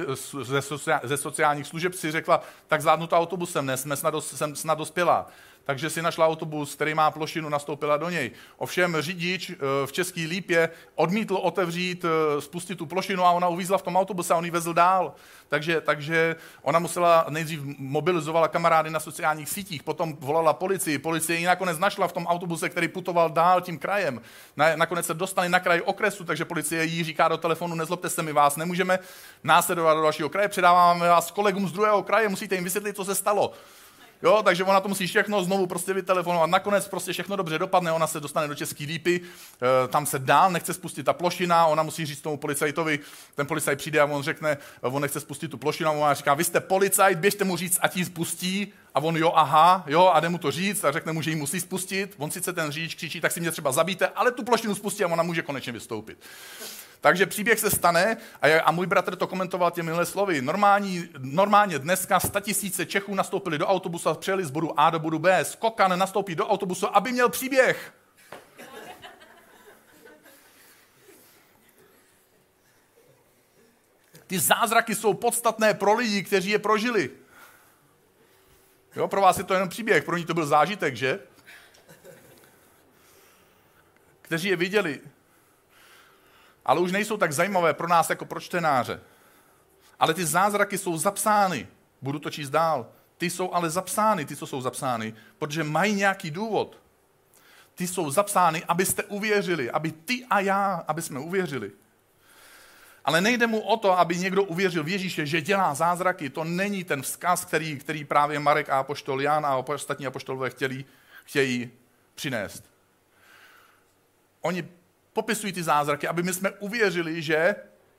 [1.02, 5.26] ze, sociálních služeb si řekla, tak zvládnu to autobusem, ne, jsme snad, jsem snad dospělá.
[5.64, 8.30] Takže si našla autobus, který má plošinu, nastoupila do něj.
[8.56, 13.78] Ovšem řidič eh, v Český Lípě odmítl otevřít, eh, spustit tu plošinu a ona uvízla
[13.78, 15.14] v tom autobuse a on ji vezl dál.
[15.48, 21.46] Takže, takže ona musela nejdřív mobilizovala kamarády na sociálních sítích, potom volala policii, policie ji
[21.46, 24.20] nakonec našla v tom autobuse, který putoval dál tím krajem.
[24.76, 28.32] Nakonec se dostali na kraj okresu, takže policie jí říká do telefonu, nezlobte se, my
[28.32, 28.98] vás nemůžeme
[29.44, 33.14] následovat do dalšího kraje, předáváme vás kolegům z druhého kraje, musíte jim vysvětlit, co se
[33.14, 33.52] stalo.
[34.22, 36.50] Jo, takže ona to musí všechno znovu prostě vytelefonovat.
[36.50, 39.20] Nakonec prostě všechno dobře dopadne, ona se dostane do České lípy,
[39.84, 42.98] e, tam se dál nechce spustit ta plošina, ona musí říct tomu policajtovi,
[43.34, 46.44] ten policajt přijde a on řekne, on nechce spustit tu plošinu a ona říká, vy
[46.44, 48.72] jste policajt, běžte mu říct, ať ji spustí.
[48.94, 51.36] A on jo, aha, jo, a jde mu to říct a řekne mu, že ji
[51.36, 52.14] musí spustit.
[52.18, 55.08] On sice ten řidič křičí, tak si mě třeba zabíte, ale tu plošinu spustí a
[55.08, 56.18] ona může konečně vystoupit.
[57.04, 60.42] Takže příběh se stane a, a můj bratr to komentoval těmihle slovy.
[60.42, 65.18] Normální, normálně dneska tisíce Čechů nastoupili do autobusu a přijeli z bodu A do bodu
[65.18, 65.44] B.
[65.44, 67.94] Skokan nastoupí do autobusu, aby měl příběh.
[74.26, 77.10] Ty zázraky jsou podstatné pro lidi, kteří je prožili.
[78.96, 81.20] Jo, pro vás je to jenom příběh, pro ní to byl zážitek, že?
[84.22, 85.00] Kteří je viděli
[86.64, 89.00] ale už nejsou tak zajímavé pro nás jako pro čtenáře.
[90.00, 91.68] Ale ty zázraky jsou zapsány.
[92.02, 92.86] Budu to číst dál.
[93.18, 96.78] Ty jsou ale zapsány, ty, co jsou zapsány, protože mají nějaký důvod.
[97.74, 101.72] Ty jsou zapsány, abyste uvěřili, aby ty a já, aby jsme uvěřili.
[103.04, 106.30] Ale nejde mu o to, aby někdo uvěřil v Ježíše, že dělá zázraky.
[106.30, 110.84] To není ten vzkaz, který, který právě Marek a apoštol Jan a ostatní apoštolové chtěli,
[111.24, 111.70] chtějí
[112.14, 112.64] přinést.
[114.40, 114.68] Oni
[115.14, 117.54] popisují ty zázraky, aby my jsme uvěřili, že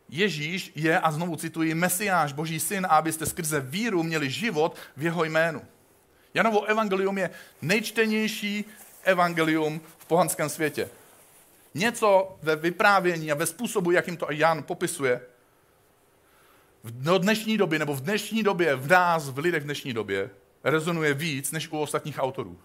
[0.09, 5.03] Ježíš je, a znovu cituji, Mesiáš, Boží syn, a abyste skrze víru měli život v
[5.03, 5.61] jeho jménu.
[6.33, 7.29] Janovo evangelium je
[7.61, 8.65] nejčtenější
[9.03, 10.89] evangelium v pohanském světě.
[11.73, 15.21] Něco ve vyprávění a ve způsobu, jakým to Jan popisuje,
[16.83, 20.29] do dnešní doby, nebo v dnešní době, v nás, v lidech v dnešní době,
[20.63, 22.59] rezonuje víc než u ostatních autorů.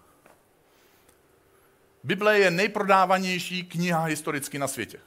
[2.03, 4.99] Bible je nejprodávanější kniha historicky na světě.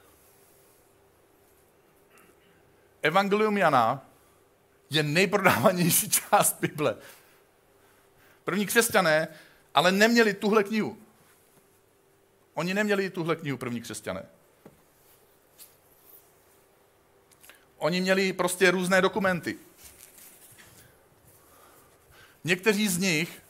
[3.02, 4.06] Evangelium Jana
[4.90, 6.96] je nejprodávanější část Bible.
[8.44, 9.28] První křesťané
[9.74, 10.98] ale neměli tuhle knihu.
[12.54, 14.26] Oni neměli tuhle knihu, první křesťané.
[17.76, 19.58] Oni měli prostě různé dokumenty.
[22.44, 23.42] Někteří z nich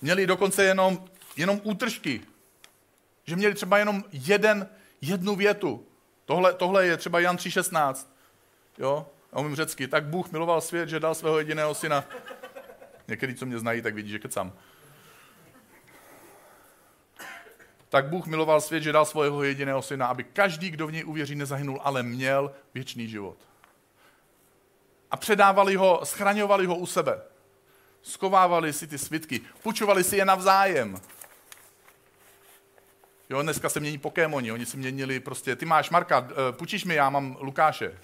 [0.00, 2.26] měli dokonce jenom, jenom útržky
[3.24, 4.68] že měli třeba jenom jeden,
[5.00, 5.86] jednu větu.
[6.24, 8.06] Tohle, tohle je třeba Jan 3.16.
[8.78, 9.06] Jo?
[9.32, 9.88] A umím řecky.
[9.88, 12.04] Tak Bůh miloval svět, že dal svého jediného syna.
[13.08, 14.52] Někteří, co mě znají, tak vidí, že kecám.
[17.88, 21.34] Tak Bůh miloval svět, že dal svého jediného syna, aby každý, kdo v něj uvěří,
[21.34, 23.36] nezahynul, ale měl věčný život.
[25.10, 27.20] A předávali ho, schraňovali ho u sebe.
[28.02, 31.00] Skovávali si ty svitky, pučovali si je navzájem.
[33.30, 36.94] Jo, dneska se mění Pokémoni, oni se měnili prostě, ty máš Marka, eh, půjčíš mi,
[36.94, 37.98] já mám Lukáše.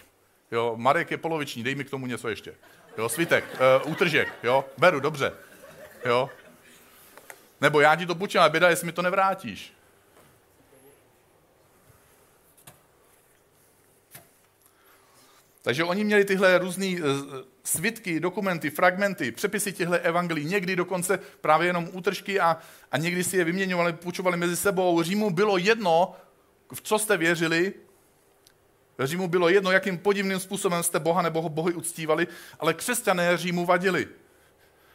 [0.52, 2.54] Jo, Marek je poloviční, dej mi k tomu něco ještě.
[2.98, 3.44] Jo, svitek,
[3.84, 5.32] uh, útržek, jo, beru, dobře.
[6.04, 6.30] Jo.
[7.60, 9.72] Nebo já ti to půjčím, ale běda, jestli mi to nevrátíš.
[15.62, 17.00] Takže oni měli tyhle různé eh,
[17.64, 22.58] svitky, dokumenty, fragmenty, přepisy těchto evangelií, někdy dokonce právě jenom útržky a,
[22.92, 25.02] a někdy si je vyměňovali, půjčovali mezi sebou.
[25.02, 26.14] Římu bylo jedno,
[26.74, 27.72] v co jste věřili,
[29.04, 32.26] Římu bylo jedno, jakým podivným způsobem jste Boha nebo bohy uctívali,
[32.58, 34.08] ale křesťané Římu vadili.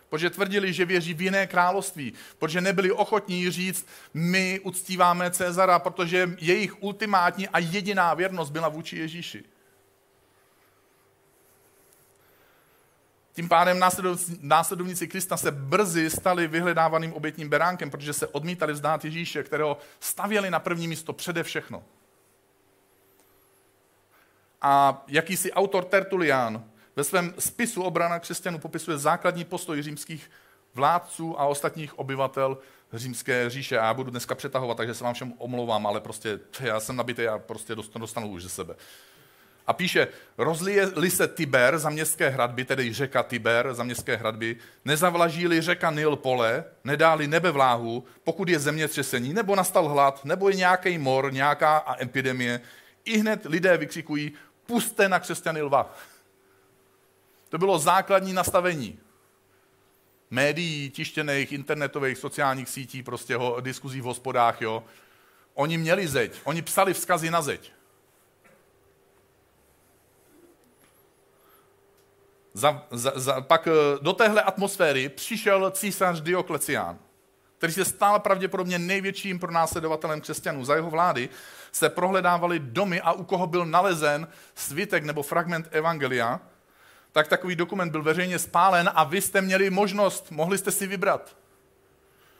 [0.09, 6.29] Protože tvrdili, že věří v jiné království, protože nebyli ochotní říct, my uctíváme Cezara, protože
[6.37, 9.43] jejich ultimátní a jediná věrnost byla vůči Ježíši.
[13.35, 13.79] Tím pádem
[14.41, 20.51] následovníci Krista se brzy stali vyhledávaným obětním beránkem, protože se odmítali vzdát Ježíše, kterého stavěli
[20.51, 21.83] na první místo přede všechno.
[24.61, 26.63] A jakýsi autor Tertulian
[26.95, 30.31] ve svém spisu obrana křesťanů popisuje základní postoj římských
[30.73, 32.57] vládců a ostatních obyvatel
[32.93, 33.79] římské říše.
[33.79, 37.27] A já budu dneska přetahovat, takže se vám všem omlouvám, ale prostě já jsem nabitý
[37.27, 38.75] a prostě dostanu už ze sebe.
[39.67, 45.61] A píše, rozlije-li se Tiber za městské hradby, tedy řeka Tiber za městské hradby, nezavlaží-li
[45.61, 50.97] řeka Nil pole, nedáli nebe vláhu, pokud je zemětřesení, nebo nastal hlad, nebo je nějaký
[50.97, 52.61] mor, nějaká epidemie,
[53.05, 54.31] i hned lidé vykřikují,
[54.65, 55.95] puste na křesťany lva.
[57.49, 58.99] To bylo základní nastavení.
[60.29, 64.83] médií, tištěných, internetových, sociálních sítí, prostě ho, diskuzí v hospodách, jo.
[65.53, 67.74] Oni měli zeď, oni psali vzkazy na zeď.
[72.57, 76.97] Za, za, za, pak eh, do téhle atmosféry přišel císař Dioklecián,
[77.57, 80.65] který se stal pravděpodobně největším pronásledovatelem křesťanů.
[80.65, 81.29] Za jeho vlády
[81.71, 86.39] se prohledávaly domy a u koho byl nalezen svitek nebo fragment evangelia,
[87.11, 91.35] tak takový dokument byl veřejně spálen a vy jste měli možnost, mohli jste si vybrat.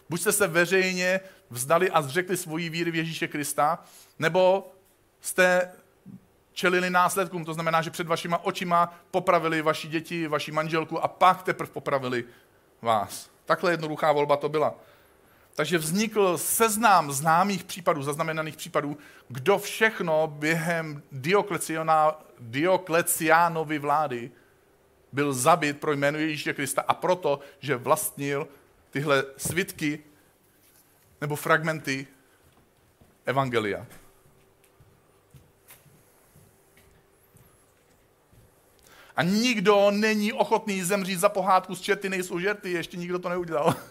[0.10, 3.84] Buď jste se veřejně vzdali a zřekli svoji víry v Ježíše Krista,
[4.20, 4.72] nebo
[5.22, 5.72] jste
[6.56, 11.44] čelili následkům, to znamená, že před vašima očima popravili vaši děti, vaši manželku a pak
[11.44, 12.26] teprve popravili
[12.82, 13.30] vás.
[13.46, 14.76] Takhle jednoduchá volba to byla.
[15.56, 21.02] Takže vznikl seznám známých případů, zaznamenaných případů, kdo všechno během
[22.42, 24.32] Diokleciánovy vlády
[25.12, 28.48] byl zabit pro jméno Ježíše Krista a proto, že vlastnil
[28.90, 30.00] tyhle svitky
[31.22, 32.08] nebo fragmenty
[33.26, 33.86] Evangelia.
[39.16, 43.76] A nikdo není ochotný zemřít za pohádku s čerty nejsou žerty, ještě nikdo to neudělal.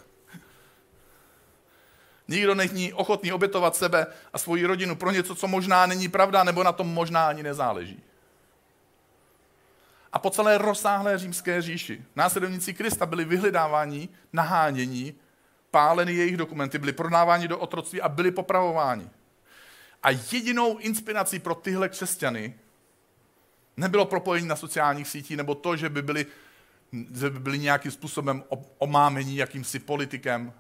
[2.29, 6.63] Nikdo není ochotný obětovat sebe a svoji rodinu pro něco, co možná není pravda, nebo
[6.63, 8.03] na tom možná ani nezáleží.
[10.13, 15.15] A po celé rozsáhlé římské říši následovníci Krista byli vyhledáváni, nahánění,
[15.71, 19.11] páleny jejich dokumenty, byli prodáváni do otroctví a byli popravováni.
[20.03, 22.55] A jedinou inspirací pro tyhle křesťany
[23.77, 26.27] nebylo propojení na sociálních sítích nebo to, že by byli,
[27.15, 28.45] že by byli nějakým způsobem
[28.79, 30.53] omámení jakýmsi politikem,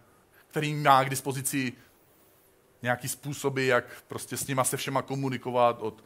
[0.49, 1.73] který má k dispozici
[2.83, 6.05] nějaký způsoby, jak prostě s nima se všema komunikovat od,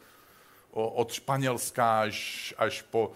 [0.71, 3.11] od Španělska až, až po,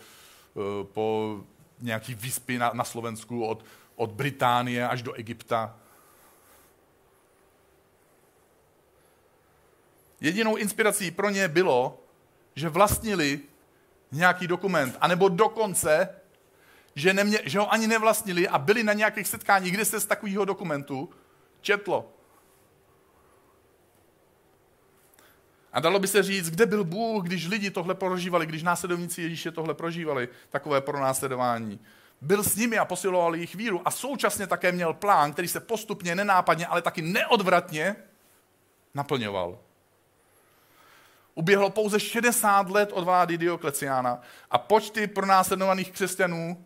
[0.55, 1.37] eh, po
[1.79, 5.77] nějaký výspy na, na Slovensku, od, od Británie až do Egypta.
[10.21, 11.99] Jedinou inspirací pro ně bylo,
[12.55, 13.39] že vlastnili
[14.13, 16.09] nějaký dokument, anebo dokonce,
[16.95, 20.45] že, nemě, že ho ani nevlastnili a byli na nějakých setkáních, kde se z takového
[20.45, 21.09] dokumentu
[21.61, 22.13] četlo.
[25.73, 29.51] A dalo by se říct, kde byl Bůh, když lidi tohle prožívali, když následovníci Ježíše
[29.51, 31.79] tohle prožívali, takové pronásledování.
[32.21, 36.15] Byl s nimi a posiloval jejich víru a současně také měl plán, který se postupně,
[36.15, 37.95] nenápadně, ale taky neodvratně
[38.93, 39.59] naplňoval.
[41.35, 46.65] Uběhlo pouze 60 let od vlády Diokleciána a počty pronásledovaných křesťanů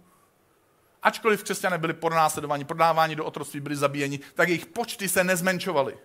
[1.02, 5.98] ačkoliv křesťané byli pronásledováni, prodáváni do otroctví, byli zabíjeni, tak jejich počty se nezmenšovaly,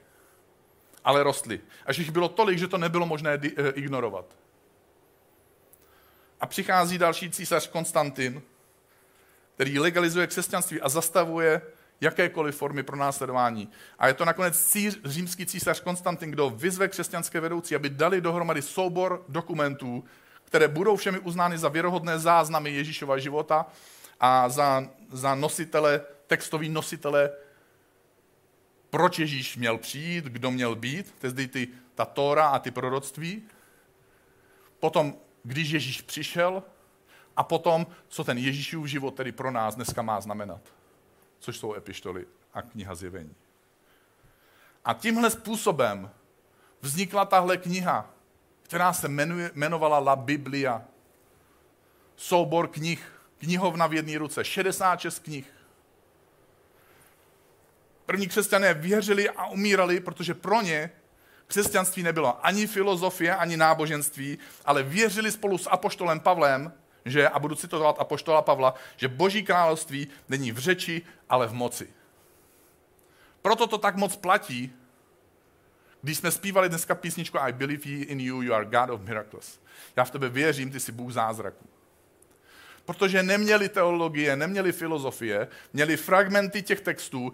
[1.05, 1.61] ale rostly.
[1.87, 4.25] Až jich bylo tolik, že to nebylo možné eh, ignorovat.
[6.41, 8.43] A přichází další císař Konstantin,
[9.55, 11.63] který legalizuje křesťanství a zastavuje
[12.03, 13.69] jakékoliv formy pro následování.
[13.99, 18.63] A je to nakonec cíř, římský císař Konstantin, kdo vyzve křesťanské vedoucí, aby dali dohromady
[18.63, 20.05] soubor dokumentů,
[20.45, 23.67] které budou všemi uznány za věrohodné záznamy Ježíšova života
[24.21, 27.31] a za, za nositele, textový nositele,
[28.91, 33.43] proč Ježíš měl přijít, kdo měl být, tedy ty, ta Tóra a ty proroctví.
[34.81, 36.63] Potom, když Ježíš přišel,
[37.37, 40.61] a potom, co ten Ježíšův život tedy pro nás dneska má znamenat.
[41.43, 43.35] Což jsou epištoly a kniha zjevení.
[44.85, 46.11] A tímhle způsobem
[46.81, 48.11] vznikla tahle kniha,
[48.63, 50.83] která se jmenuje, jmenovala La Biblia.
[52.17, 55.47] Soubor knih, knihovna v jedné ruce, 66 knih.
[58.07, 60.91] První křesťané věřili a umírali, protože pro ně
[61.47, 66.73] křesťanství nebylo ani filozofie, ani náboženství, ale věřili spolu s apoštolem Pavlem,
[67.05, 71.89] že, a budu citovat apoštola Pavla, že boží království není v řeči, ale v moci.
[73.43, 74.73] Proto to tak moc platí,
[76.03, 79.61] když jsme zpívali dneska písničku I believe in you, you are God of miracles.
[79.97, 81.69] Já v tebe věřím, ty jsi Bůh zázraků
[82.85, 87.33] protože neměli teologie, neměli filozofie, měli fragmenty těch textů,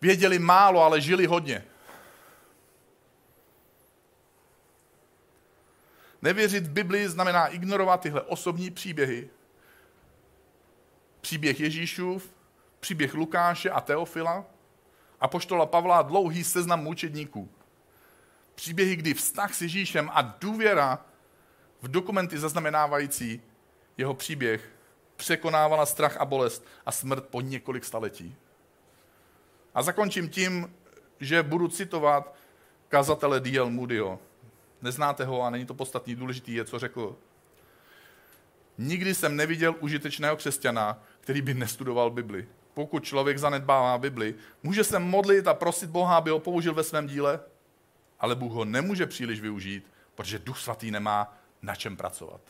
[0.00, 1.64] věděli málo, ale žili hodně.
[6.24, 9.30] Nevěřit v Biblii znamená ignorovat tyhle osobní příběhy.
[11.20, 12.34] Příběh Ježíšův,
[12.80, 14.44] příběh Lukáše a Teofila
[15.20, 17.48] a poštola Pavla dlouhý seznam mučedníků.
[18.54, 21.06] Příběhy, kdy vztah s Ježíšem a důvěra
[21.82, 23.42] v dokumenty zaznamenávající
[23.96, 24.70] jeho příběh
[25.16, 28.36] překonávala strach a bolest a smrt po několik staletí.
[29.74, 30.74] A zakončím tím,
[31.20, 32.34] že budu citovat
[32.88, 33.70] kazatele D.L.
[33.70, 34.18] Moodyho.
[34.84, 37.16] Neznáte ho a není to podstatný, důležitý je, co řekl.
[38.78, 42.48] Nikdy jsem neviděl užitečného křesťana, který by nestudoval Bibli.
[42.74, 47.06] pokud člověk zanedbává Bibli, může se modlit a prosit Boha, aby ho použil ve svém
[47.06, 47.40] díle,
[48.20, 52.40] ale Bůh ho nemůže příliš využít, protože Duch Svatý nemá na čem pracovat.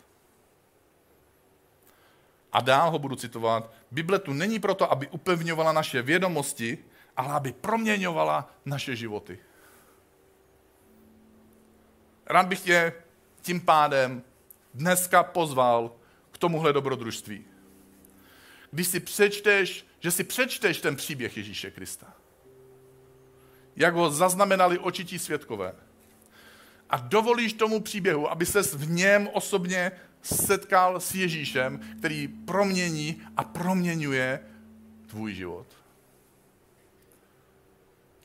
[2.52, 3.70] A dál ho budu citovat.
[3.90, 6.78] Bible tu není proto, aby upevňovala naše vědomosti,
[7.16, 9.38] ale aby proměňovala naše životy.
[12.26, 12.92] Rád bych tě
[13.42, 14.22] tím pádem
[14.74, 15.92] dneska pozval
[16.30, 17.44] k tomuhle dobrodružství.
[18.70, 22.14] Když si přečteš, že si přečteš ten příběh Ježíše Krista.
[23.76, 25.74] Jak ho zaznamenali očití světkové.
[26.90, 33.44] A dovolíš tomu příběhu, aby ses v něm osobně setkal s Ježíšem, který promění a
[33.44, 34.40] proměňuje
[35.06, 35.66] tvůj život.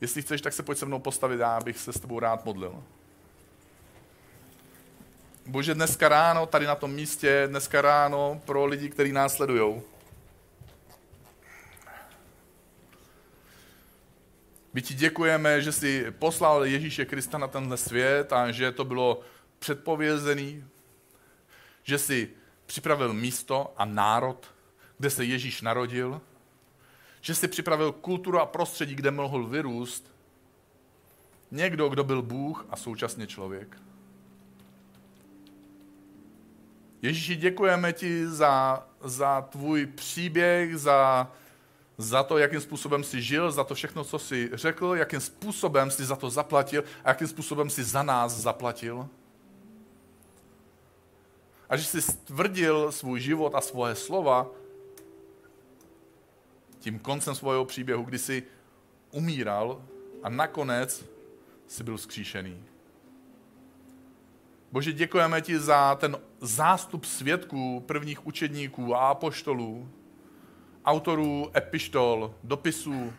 [0.00, 2.84] Jestli chceš, tak se pojď se mnou postavit, já bych se s tebou rád modlil.
[5.46, 9.82] Bože, dneska ráno, tady na tom místě, dneska ráno pro lidi, kteří nás sledují.
[14.72, 19.20] My ti děkujeme, že jsi poslal Ježíše Krista na tenhle svět a že to bylo
[19.58, 20.64] předpovězený,
[21.82, 22.30] že jsi
[22.66, 24.54] připravil místo a národ,
[24.98, 26.20] kde se Ježíš narodil,
[27.20, 30.12] že jsi připravil kulturu a prostředí, kde mohl vyrůst
[31.50, 33.89] někdo, kdo byl Bůh a současně člověk.
[37.02, 41.32] Ježíši, děkujeme ti za, za tvůj příběh, za,
[41.98, 46.04] za to, jakým způsobem jsi žil, za to všechno, co jsi řekl, jakým způsobem jsi
[46.04, 49.08] za to zaplatil a jakým způsobem jsi za nás zaplatil.
[51.68, 54.46] A že jsi stvrdil svůj život a svoje slova
[56.78, 58.42] tím koncem svého příběhu, kdy jsi
[59.10, 59.82] umíral
[60.22, 61.04] a nakonec
[61.66, 62.69] jsi byl skříšený.
[64.72, 69.90] Bože, děkujeme ti za ten zástup svědků, prvních učedníků a apoštolů,
[70.84, 73.12] autorů epištol, dopisů,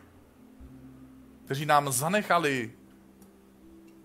[1.46, 2.72] kteří nám zanechali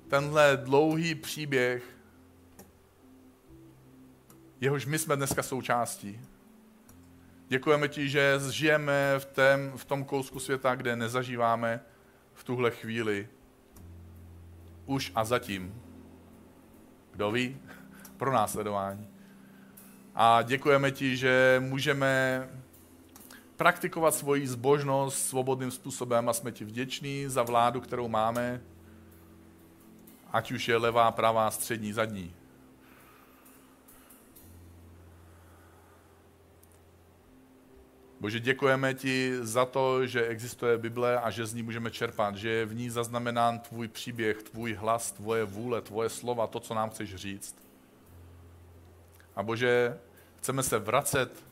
[0.08, 1.96] tenhle dlouhý příběh,
[4.60, 6.20] jehož my jsme dneska součástí.
[7.48, 11.80] Děkujeme ti, že žijeme v, tém, v tom kousku světa, kde nezažíváme
[12.34, 13.28] v tuhle chvíli
[14.86, 15.85] už a zatím
[17.16, 17.56] kdo ví,
[18.16, 19.08] pro následování.
[20.14, 22.48] A děkujeme ti, že můžeme
[23.56, 28.60] praktikovat svoji zbožnost svobodným způsobem a jsme ti vděční za vládu, kterou máme,
[30.32, 32.34] ať už je levá, pravá, střední, zadní.
[38.26, 42.48] Bože, děkujeme ti za to, že existuje Bible a že z ní můžeme čerpat, že
[42.48, 46.90] je v ní zaznamenán tvůj příběh, tvůj hlas, tvoje vůle, tvoje slova, to, co nám
[46.90, 47.56] chceš říct.
[49.36, 49.98] A Bože,
[50.36, 51.44] chceme se vracet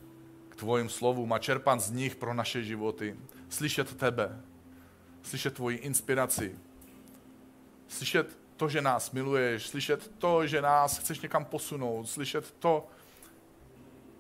[0.49, 3.17] k tvojim slovům a čerpat z nich pro naše životy.
[3.49, 4.41] Slyšet tebe,
[5.23, 6.59] slyšet tvoji inspiraci,
[7.89, 12.87] slyšet to, že nás miluješ, slyšet to, že nás chceš někam posunout, slyšet to,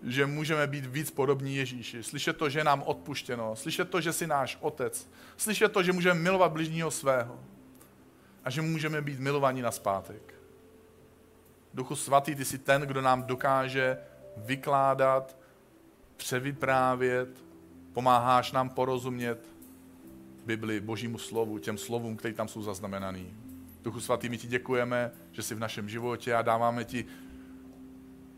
[0.05, 2.03] že můžeme být víc podobní Ježíši.
[2.03, 3.57] Slyšet to, že je nám odpuštěno.
[3.57, 5.09] Slyšet to, že jsi náš otec.
[5.37, 7.41] Slyšet to, že můžeme milovat bližního svého.
[8.45, 10.35] A že můžeme být milovaní na zpátek.
[11.75, 13.99] Duchu svatý, ty jsi ten, kdo nám dokáže
[14.37, 15.37] vykládat,
[16.17, 17.45] převyprávět,
[17.93, 19.49] pomáháš nám porozumět
[20.47, 23.37] Bibli, Božímu slovu, těm slovům, které tam jsou zaznamenaný.
[23.83, 27.05] Duchu svatý, my ti děkujeme, že jsi v našem životě a dáváme ti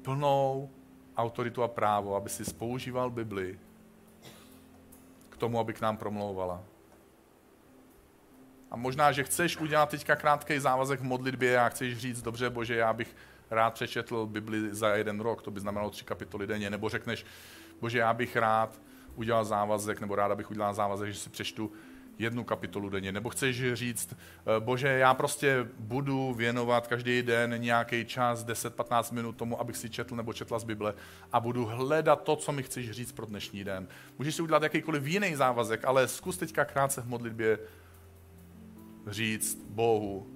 [0.03, 0.71] plnou
[1.17, 3.59] autoritu a právo, aby si spoužíval Bibli
[5.31, 6.63] k tomu, aby k nám promlouvala.
[8.71, 12.77] A možná, že chceš udělat teďka krátký závazek v modlitbě a chceš říct, dobře, bože,
[12.77, 13.17] já bych
[13.51, 17.27] rád přečetl Bibli za jeden rok, to by znamenalo tři kapitoly denně, nebo řekneš,
[17.81, 18.81] bože, já bych rád
[19.15, 21.73] udělal závazek, nebo ráda bych udělal závazek, že si přečtu
[22.19, 28.05] jednu kapitolu denně, nebo chceš říct, eh, bože, já prostě budu věnovat každý den nějaký
[28.05, 30.95] čas, 10-15 minut tomu, abych si četl nebo četla z Bible
[31.33, 33.89] a budu hledat to, co mi chceš říct pro dnešní den.
[34.19, 37.59] Můžeš si udělat jakýkoliv jiný závazek, ale zkus teďka krátce v modlitbě
[39.07, 40.27] říct Bohu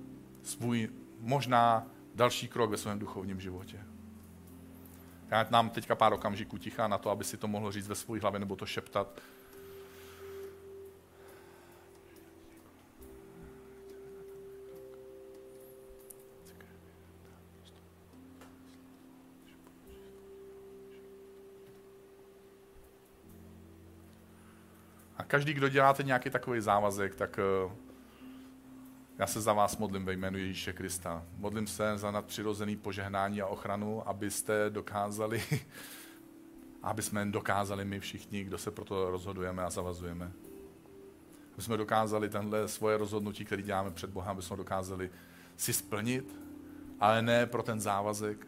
[0.43, 0.89] svůj
[1.21, 3.79] možná další krok ve svém duchovním životě.
[5.31, 8.21] Já nám teďka pár okamžiků ticha na to, aby si to mohl říct ve své
[8.21, 9.21] hlavě nebo to šeptat.
[25.31, 27.73] Každý, kdo děláte nějaký takový závazek, tak eh,
[29.19, 31.27] já se za vás modlím ve jménu Ježíše Krista.
[31.37, 35.43] Modlím se za nadpřirozený požehnání a ochranu, abyste dokázali
[36.83, 40.33] aby jsme dokázali my všichni, kdo se pro to rozhodujeme a zavazujeme.
[41.53, 45.11] Aby jsme dokázali tenhle svoje rozhodnutí, které děláme před Bohem, aby jsme dokázali
[45.57, 46.37] si splnit,
[47.01, 48.47] ale ne pro ten závazek,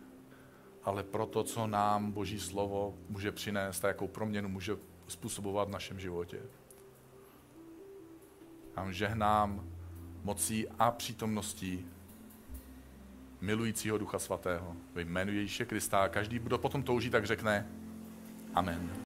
[0.85, 4.77] ale pro to, co nám Boží slovo může přinést a jakou proměnu může
[5.07, 6.43] způsobovat v našem životě.
[8.77, 9.65] Vám žehnám
[10.25, 11.87] mocí a přítomností
[13.41, 16.09] milujícího Ducha Svatého ve jménu Ježíše Krista.
[16.09, 17.67] Každý, kdo potom touží, tak řekne
[18.55, 18.93] Amen.